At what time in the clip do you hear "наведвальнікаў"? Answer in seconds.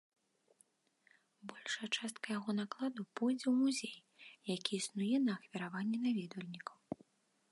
6.07-6.77